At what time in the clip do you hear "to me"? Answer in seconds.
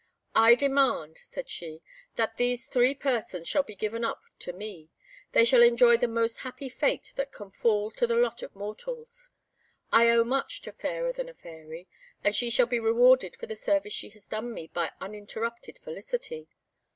4.39-4.89